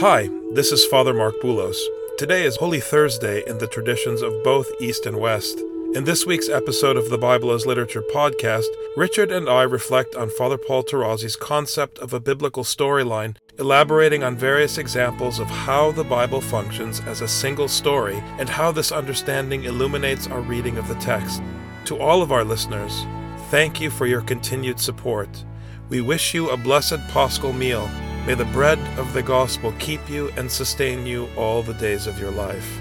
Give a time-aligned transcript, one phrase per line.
[0.00, 1.76] Hi, this is Father Marc Boulos.
[2.16, 5.60] Today is Holy Thursday in the traditions of both East and West.
[5.94, 8.64] In this week's episode of the Bible as Literature podcast,
[8.96, 14.36] Richard and I reflect on Father Paul Tarazi's concept of a biblical storyline, elaborating on
[14.36, 19.64] various examples of how the Bible functions as a single story and how this understanding
[19.64, 21.42] illuminates our reading of the text.
[21.84, 23.04] To all of our listeners,
[23.50, 25.44] thank you for your continued support.
[25.90, 27.86] We wish you a blessed paschal meal.
[28.30, 32.20] May the bread of the gospel keep you and sustain you all the days of
[32.20, 32.78] your life.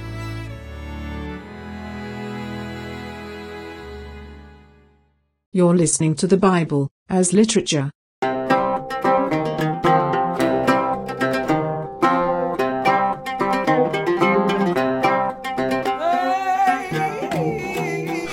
[5.51, 7.89] You're listening to the Bible as literature.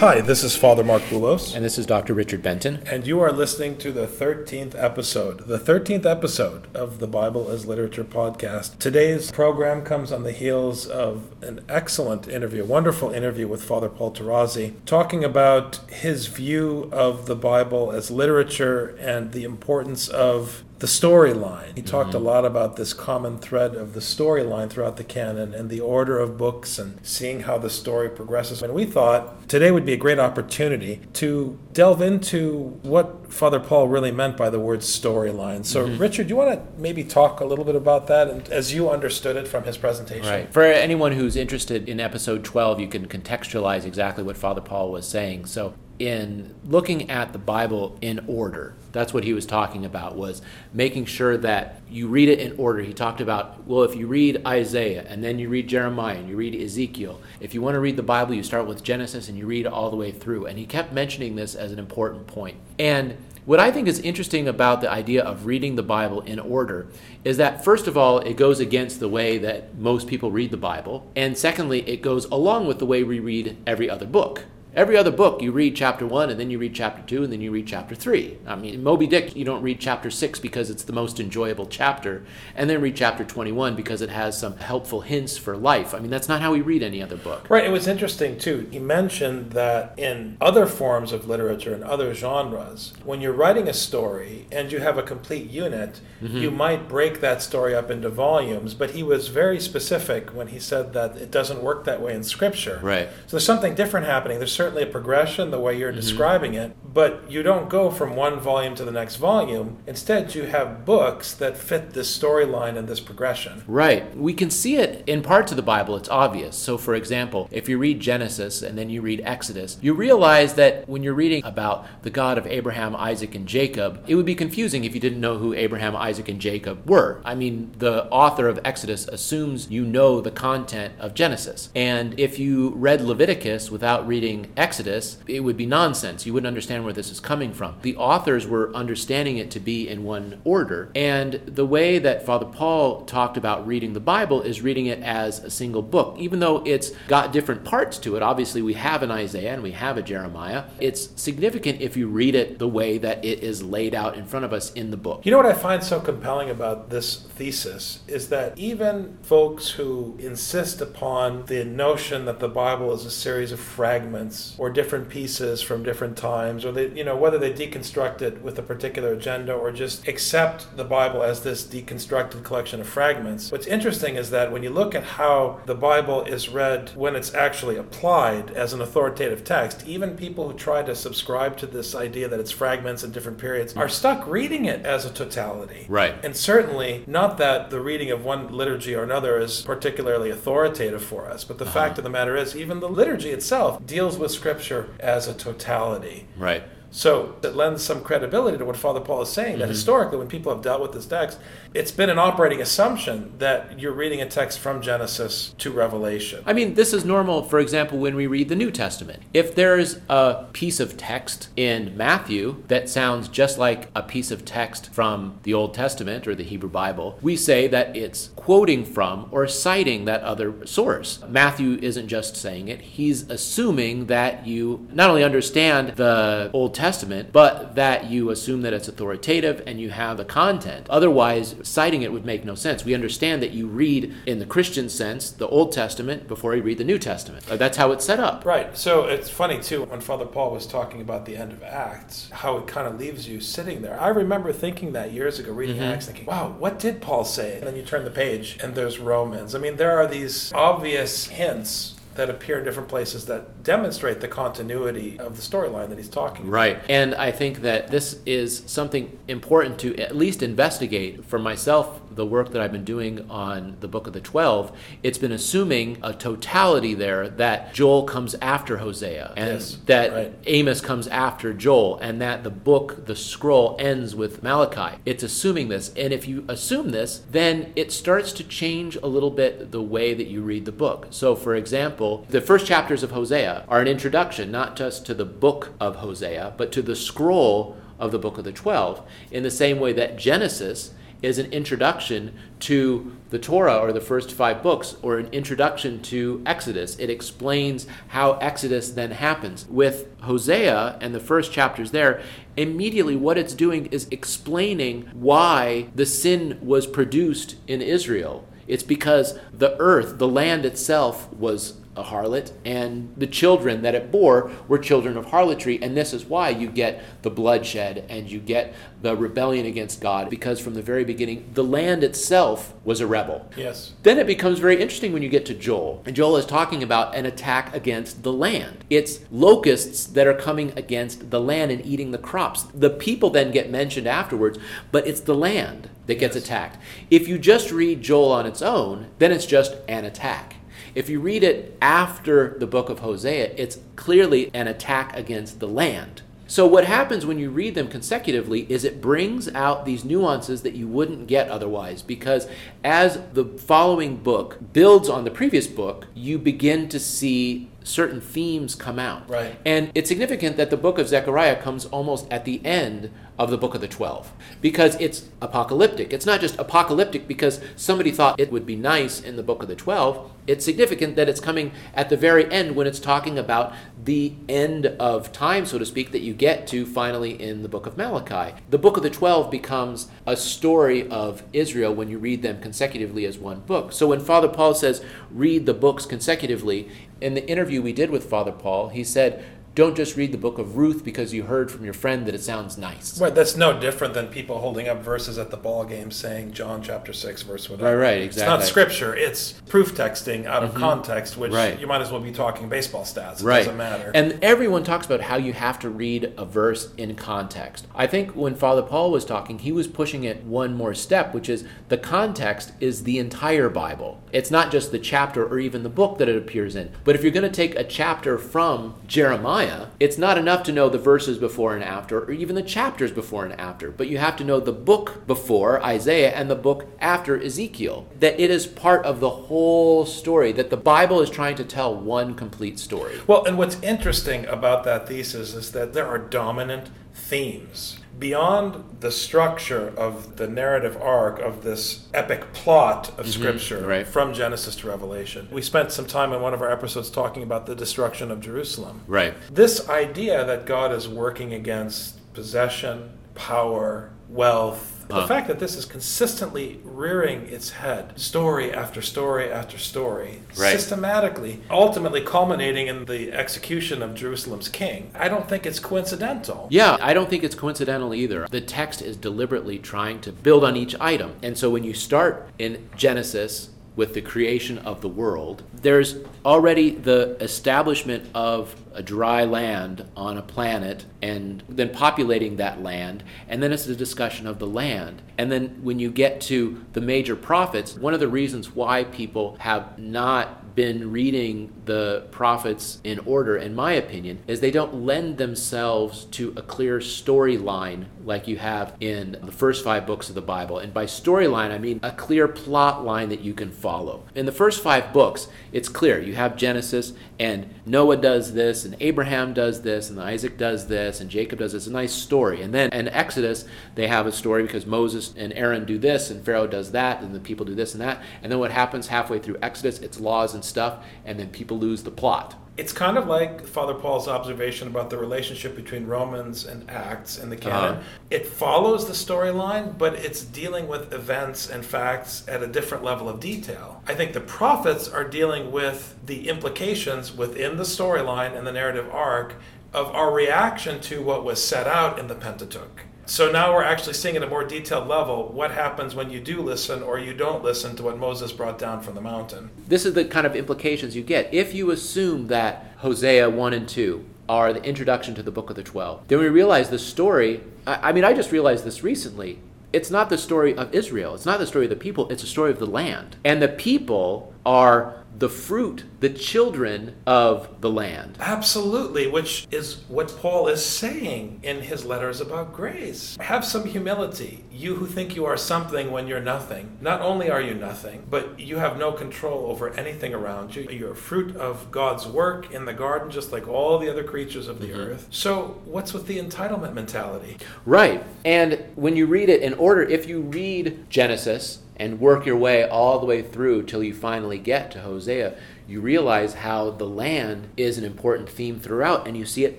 [0.07, 1.53] Hi, this is Father Marc Boulos.
[1.53, 2.15] And this is Dr.
[2.15, 2.81] Richard Benton.
[2.87, 7.67] And you are listening to the 13th episode, the 13th episode of the Bible as
[7.67, 8.79] Literature podcast.
[8.79, 13.89] Today's program comes on the heels of an excellent interview, a wonderful interview with Father
[13.89, 20.63] Paul Tarazi, talking about his view of the Bible as literature and the importance of
[20.79, 21.75] the storyline.
[21.75, 22.17] He talked Mm-hmm.
[22.19, 26.19] a lot about this common thread of the storyline throughout the canon and the order
[26.19, 28.63] of books and seeing how the story progresses.
[28.63, 33.89] And we thought today would be a great opportunity to delve into what Father Paul
[33.89, 35.65] really meant by the word storyline.
[35.65, 35.99] So, Mm-hmm.
[35.99, 39.37] Richard, you want to maybe talk a little bit about that and as you understood
[39.37, 40.27] it from his presentation?
[40.29, 40.53] Right.
[40.53, 45.09] For anyone who's interested in episode 12, you can contextualize exactly what Father Paul was
[45.09, 45.47] saying.
[45.47, 50.41] So, in looking at the Bible in order, that's what he was talking about was
[50.73, 52.81] making sure that you read it in order.
[52.81, 56.37] He talked about, well, if you read Isaiah and then you read Jeremiah and you
[56.37, 59.47] read Ezekiel, if you want to read the Bible, you start with Genesis and you
[59.47, 60.47] read all the way through.
[60.47, 62.57] And he kept mentioning this as an important point.
[62.79, 66.89] And what I think is interesting about the idea of reading the Bible in order
[67.23, 70.57] is that, first of all, it goes against the way that most people read the
[70.57, 71.09] Bible.
[71.15, 74.47] And secondly, it goes along with the way we read every other book.
[74.77, 77.41] Every other book, you read chapter one, and then you read chapter two, and then
[77.41, 78.37] you read chapter three.
[78.47, 82.27] I mean, Moby Dick, you don't read chapter six because it's the most enjoyable chapter,
[82.55, 85.95] and then read chapter 21 because it has some helpful hints for life.
[85.95, 87.49] I mean, that's not how we read any other book.
[87.49, 88.69] Right, it was interesting too.
[88.71, 93.73] He mentioned that in other forms of literature and other genres, when you're writing a
[93.73, 96.39] story and you have a complete unit, Mm-hmm.
[96.39, 100.59] you might break that story up into volumes, but he was very specific when he
[100.59, 102.81] said that it doesn't work that way in scripture.
[102.83, 103.09] Right.
[103.27, 104.39] So there's something different happening.
[104.39, 106.01] There's certainly a progression the way you're Mm-hmm.
[106.01, 109.79] describing it, but you don't go from one volume to the next volume.
[109.87, 113.63] Instead, you have books that fit this storyline and this progression.
[113.69, 114.17] Right.
[114.17, 116.57] We can see it in parts of the Bible, it's obvious.
[116.57, 120.89] So, for example, if you read Genesis and then you read Exodus, you realize that
[120.89, 124.83] when you're reading about the God of Abraham, Isaac, and Jacob, it would be confusing
[124.85, 127.21] if you didn't know who Abraham, Isaac, and Jacob were.
[127.25, 131.71] I mean, the author of Exodus assumes you know the content of Genesis.
[131.77, 136.27] And if you read Leviticus without reading Exodus, it would be nonsense.
[136.27, 137.77] You wouldn't understand where this is coming from.
[137.83, 140.91] The authors were understanding it to be in one order.
[140.95, 145.41] And the way that Father Paul talked about reading the Bible is reading it as
[145.41, 148.23] a single book, even though it's got different parts to it.
[148.23, 150.65] Obviously, we have an Isaiah and we have a Jeremiah.
[150.81, 154.45] It's significant if you read it the way that it is laid out in front
[154.45, 155.25] of us in the book.
[155.25, 160.17] You know what I find so compelling about this thesis is that even folks who
[160.19, 165.63] insist upon the notion that the Bible is a series of fragments or different pieces
[165.63, 169.53] from different times, or they, you know, whether they deconstruct it with a particular agenda
[169.53, 173.51] or just accept the Bible as this deconstructed collection of fragments.
[173.53, 177.35] What's interesting is that when you look at how the Bible is read when it's
[177.35, 182.29] actually applied as an authoritative text, even people who try to subscribe to this idea
[182.29, 185.87] that it's fragments in different periods are stuck reading it as a totality.
[185.89, 186.15] Right.
[186.25, 191.27] And certainly not that the reading of one liturgy or another is particularly authoritative for
[191.27, 191.75] us, but the uh-huh.
[191.75, 196.29] fact of the matter is, even the liturgy itself deals with Scripture as a totality.
[196.37, 196.63] Right.
[196.97, 199.61] So it lends some credibility to what Father Paul is saying Mm-hmm.
[199.61, 201.39] that historically, when people have dealt with this text,
[201.75, 206.43] it's been an operating assumption that you're reading a text from Genesis to Revelation.
[206.47, 209.23] I mean, this is normal, for example, when we read the New Testament.
[209.35, 214.45] If there's a piece of text in Matthew that sounds just like a piece of
[214.47, 219.29] text from the Old Testament or the Hebrew Bible, we say that it's quoting from
[219.31, 221.23] or citing that other source.
[221.29, 226.86] Matthew isn't just saying it, he's assuming that you not only understand the Old Testament
[226.87, 230.87] Testament, but that you assume that it's authoritative and you have the content.
[230.89, 232.85] Otherwise, citing it would make no sense.
[232.85, 236.79] We understand that you read, in the Christian sense, the Old Testament before you read
[236.79, 237.51] the New Testament.
[237.51, 238.45] Uh, That's how it's set up.
[238.45, 238.79] Right.
[238.79, 242.57] So it's funny too when Father Paul was talking about the end of Acts, how
[242.59, 244.01] it kind of leaves you sitting there.
[244.01, 247.67] I remember thinking that years ago, reading Acts, thinking, "Wow, what did Paul say?" And
[247.67, 249.57] then you turn the page, and there's Romans.
[249.57, 254.29] I mean, there are these obvious hints that appear in different places that demonstrate the
[254.29, 256.53] continuity of the storyline that he's talking about.
[256.53, 256.79] Right.
[256.89, 262.01] And I think that this is something important to at least investigate for myself.
[262.11, 264.73] The work that I've been doing on the book of the 12,
[265.03, 270.35] it's been assuming a totality there that Joel comes after Hosea and Yes, that right.
[270.47, 274.99] Amos comes after Joel and that the book, the scroll, ends with Malachi.
[275.05, 275.93] It's assuming this.
[275.95, 280.15] And if you assume this, then it starts to change a little bit the way
[280.15, 281.09] that you read the book.
[281.11, 285.25] So, for example, the first chapters of Hosea are an introduction not just to the
[285.25, 289.51] book of Hosea, but to the scroll of the book of the 12, in the
[289.51, 294.97] same way that Genesis is an introduction to the Torah or the first five books,
[295.03, 296.97] or an introduction to Exodus.
[296.99, 299.67] It explains how Exodus then happens.
[299.69, 302.23] With Hosea and the first chapters there,
[302.57, 308.47] immediately what it's doing is explaining why the sin was produced in Israel.
[308.67, 314.11] It's because the earth, the land itself, was a harlot, and the children that it
[314.11, 318.39] bore were children of harlotry, and this is why you get the bloodshed and you
[318.39, 323.07] get the rebellion against God, because from the very beginning, the land itself was a
[323.07, 323.49] rebel.
[323.57, 323.93] Yes.
[324.03, 326.03] Then it becomes very interesting when you get to Joel.
[326.07, 328.85] And Joel is talking about an attack against the land.
[328.91, 332.63] It's locusts that are coming against the land and eating the crops.
[332.63, 334.59] The people then get mentioned afterwards,
[334.93, 336.79] but it's the land that gets attacked.
[337.11, 340.56] If you just read Joel on its own, then it's just an attack.
[340.97, 345.69] If you read it after the book of Hosea, it's clearly an attack against the
[345.69, 346.23] land.
[346.47, 350.73] So, what happens when you read them consecutively is it brings out these nuances that
[350.73, 352.01] you wouldn't get otherwise.
[352.01, 352.49] Because
[352.83, 358.75] as the following book builds on the previous book, you begin to see certain themes
[358.75, 359.29] come out.
[359.29, 359.55] Right.
[359.67, 363.59] And it's significant that the book of Zechariah comes almost at the end of the
[363.59, 364.33] book of the 12
[364.63, 366.13] because it's apocalyptic.
[366.13, 369.69] It's not just apocalyptic because somebody thought it would be nice in the book of
[369.69, 370.33] the 12.
[370.47, 374.87] It's significant that it's coming at the very end when it's talking about the end
[374.87, 378.55] of time, so to speak, that you get to finally in the book of Malachi.
[378.71, 383.25] The book of the 12 becomes a story of Israel when you read them consecutively
[383.25, 383.93] as one book.
[383.93, 386.89] So when Father Paul says, read the books consecutively,
[387.21, 389.45] in the interview we did with Father Paul, he said,
[389.77, 392.41] don't just read the book of Ruth because you heard from your friend that it
[392.43, 393.21] sounds nice.
[393.21, 396.83] Right, that's no different than people holding up verses at the ball game saying John
[396.83, 397.97] chapter six verse whatever.
[397.99, 398.53] Right, right, It's exactly.
[398.53, 398.61] Mm-hmm.
[398.61, 401.79] not scripture; it's proof texting out of context, which Right.
[401.79, 403.41] you might as well be talking baseball stats.
[403.41, 403.59] It Right.
[403.59, 404.11] doesn't matter.
[404.15, 407.87] And everyone talks about how you have to read a verse in context.
[407.95, 411.51] I think when Father Paul was talking, he was pushing it one more step, which
[411.51, 414.23] is the context is the entire Bible.
[414.33, 416.91] It's not just the chapter or even the book that it appears in.
[417.05, 419.66] But if you're going to take a chapter from Jeremiah,
[420.01, 423.45] it's not enough to know the verses before and after, or even the chapters before
[423.45, 427.41] and after, but you have to know the book before Isaiah and the book after
[427.41, 428.07] Ezekiel.
[428.21, 431.95] That it is part of the whole story, that the Bible is trying to tell
[431.95, 433.21] one complete story.
[433.27, 437.99] Well, and what's interesting about that thesis is that there are dominant themes.
[438.19, 443.87] Beyond the structure of the narrative arc of this epic plot of Scripture Mm-hmm.
[443.87, 444.07] right.
[444.07, 447.67] from Genesis to Revelation, we spent some time in one of our episodes talking about
[447.67, 449.03] the destruction of Jerusalem.
[449.07, 449.35] Right.
[449.53, 455.85] This idea that God is working against possession, power, wealth, the fact that this is
[455.85, 460.73] consistently rearing its head, story after story after story, Right.
[460.73, 466.67] systematically, ultimately culminating in the execution of Jerusalem's king, I don't think it's coincidental.
[466.71, 468.47] Yeah, I don't think it's coincidental either.
[468.51, 471.33] The text is deliberately trying to build on each item.
[471.43, 476.91] And so when you start in Genesis with the creation of the world, there's already
[476.91, 483.23] the establishment of a dry land on a planet and then populating that land.
[483.49, 485.23] And then it's the discussion of the land.
[485.39, 489.57] And then when you get to the major prophets, one of the reasons why people
[489.61, 495.39] have not been reading the prophets in order, in my opinion, is they don't lend
[495.39, 500.43] themselves to a clear storyline like you have in the first five books of the
[500.43, 500.79] Bible.
[500.79, 504.25] And by storyline, I mean a clear plot line that you can follow.
[504.35, 506.21] In the first five books, it's clear.
[506.21, 511.21] You have Genesis, and Noah does this, and Abraham does this, and Isaac does this,
[511.21, 511.87] and Jacob does this.
[511.87, 512.63] A nice story.
[512.63, 516.43] And then in Exodus, they have a story because Moses and Aaron do this, and
[516.43, 518.23] Pharaoh does that, and the people do this and that.
[518.43, 522.03] And then what happens halfway through Exodus, it's laws and stuff, and then people lose
[522.05, 522.55] the plot.
[522.77, 527.49] It's kind of like Father Paul's observation about the relationship between Romans and Acts in
[527.49, 527.97] the canon.
[527.97, 528.03] Uh-huh.
[528.31, 533.29] It follows the storyline, but it's dealing with events and facts at a different level
[533.29, 534.03] of detail.
[534.07, 539.09] I think the prophets are dealing with the implications within the storyline and the narrative
[539.11, 539.55] arc
[539.95, 543.05] of our reaction to what was set out in the Pentateuch.
[543.29, 546.63] So now we're actually seeing at a more detailed level what happens when you do
[546.63, 549.71] listen or you don't listen to what Moses brought down from the mountain.
[549.89, 551.53] This is the kind of implications you get.
[551.53, 555.77] If you assume that Hosea 1 and 2 are the introduction to the book of
[555.77, 557.63] the 12, then we realize the story.
[557.85, 559.59] I, I mean, I just realized this recently.
[559.93, 562.49] It's not the story of Israel, it's not the story of the people, it's the
[562.49, 563.37] story of the land.
[563.45, 568.39] And the people are the fruit, the children of the land.
[568.41, 573.37] Absolutely, which is what Paul is saying in his letters about grace.
[573.41, 574.65] Have some humility.
[574.71, 576.97] You who think you are something when you're nothing.
[577.01, 580.89] Not only are you nothing, but you have no control over anything around you.
[580.91, 584.69] You're a fruit of God's work in the garden, just like all the other creatures
[584.69, 585.01] of the mm-hmm.
[585.01, 585.27] earth.
[585.31, 587.59] So, what's with the entitlement mentality?
[587.85, 588.25] Right.
[588.45, 592.89] And when you read it in order, if you read Genesis, and work your way
[592.89, 595.57] all the way through till you finally get to Hosea,
[595.89, 599.79] you realize how the land is an important theme throughout, and you see it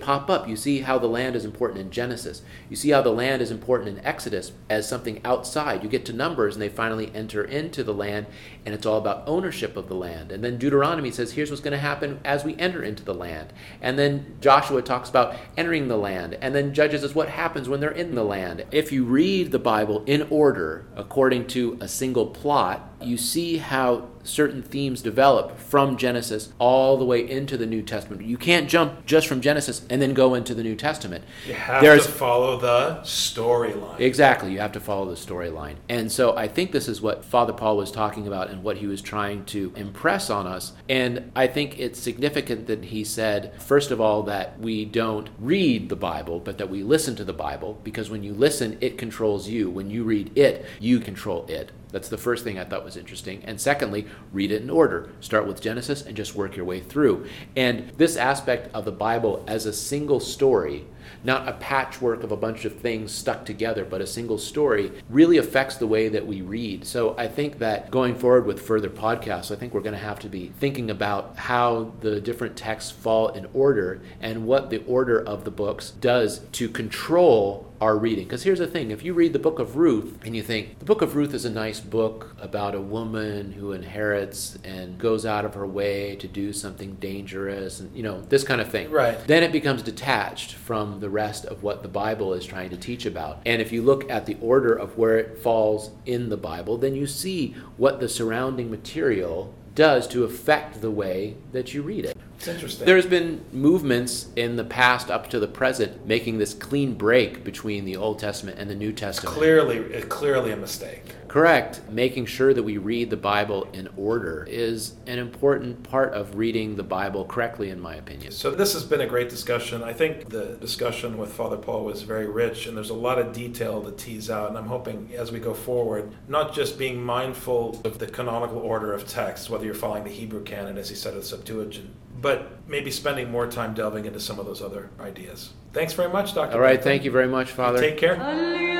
[0.00, 0.48] pop up.
[0.48, 2.40] You see how the land is important in Genesis.
[2.70, 5.82] You see how the land is important in Exodus as something outside.
[5.82, 8.26] You get to Numbers, and they finally enter into the land,
[8.64, 10.32] and it's all about ownership of the land.
[10.32, 13.52] And then Deuteronomy says, here's what's going to happen as we enter into the land.
[13.82, 17.80] And then Joshua talks about entering the land, and then Judges is what happens when
[17.80, 18.64] they're in the land.
[18.70, 24.08] If you read the Bible in order, according to a single plot, you see how
[24.24, 28.22] certain themes develop from Genesis all the way into the New Testament.
[28.22, 31.24] You can't jump just from Genesis and then go into the New Testament.
[31.46, 33.98] You have There's, to follow the storyline.
[34.00, 34.52] Exactly.
[34.52, 35.76] You have to follow the storyline.
[35.88, 38.86] And so I think this is what Father Paul was talking about and what he
[38.86, 40.72] was trying to impress on us.
[40.88, 45.88] And I think it's significant that he said, first of all, that we don't read
[45.88, 49.48] the Bible, but that we listen to the Bible, because when you listen, it controls
[49.48, 49.70] you.
[49.70, 51.70] When you read it, you control it.
[51.90, 53.42] That's the first thing I thought was interesting.
[53.44, 55.10] And secondly, read it in order.
[55.20, 57.26] Start with Genesis and just work your way through.
[57.56, 60.86] And this aspect of the Bible as a single story
[61.24, 65.36] not a patchwork of a bunch of things stuck together, but a single story, really
[65.36, 66.86] affects the way that we read.
[66.86, 70.20] So I think that going forward with further podcasts, I think we're going to have
[70.20, 75.20] to be thinking about how the different texts fall in order and what the order
[75.20, 78.24] of the books does to control our reading.
[78.24, 80.84] Because here's the thing if you read the book of Ruth and you think the
[80.84, 85.44] book of Ruth is a nice book about a woman who inherits and goes out
[85.44, 88.90] of her way to do something dangerous and, you know, this kind of thing.
[88.90, 89.18] Right.
[89.26, 93.06] Then it becomes detached from the rest of what the Bible is trying to teach
[93.06, 93.40] about.
[93.46, 96.94] And if you look at the order of where it falls in the Bible, then
[96.94, 102.16] you see what the surrounding material does to affect the way that you read it.
[102.38, 102.86] It's interesting.
[102.86, 107.84] There's been movements in the past up to the present making this clean break between
[107.84, 109.34] the Old Testament and the New Testament.
[109.34, 111.02] Clearly, eh, clearly a mistake.
[111.26, 111.82] Correct.
[111.90, 116.76] Making sure that we read the Bible in order is an important part of reading
[116.76, 118.30] the Bible correctly, in my opinion.
[118.30, 119.82] So, this has been a great discussion.
[119.82, 123.32] I think the discussion with Father Paul was very rich, and there's a lot of
[123.32, 124.48] detail to tease out.
[124.48, 128.92] And I'm hoping as we go forward, not just being mindful of the canonical order
[128.92, 132.68] of text, whether you're following the Hebrew canon, as he said, or the Septuagint, but
[132.68, 135.50] maybe spending more time delving into some of those other ideas.
[135.72, 136.54] Thanks very much, Dr.
[136.54, 136.82] All right.
[136.82, 137.80] Thank you very much, Father.
[137.80, 138.74] Take care.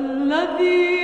[0.00, 0.99] الذي